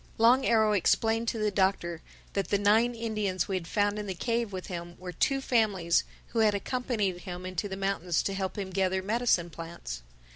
[0.17, 2.01] Long Arrow explained to the Doctor
[2.33, 6.05] that the nine Indians we had found in the cave with him were two families
[6.29, 10.01] who had accompanied him into the mountains to help him gather medicine plants.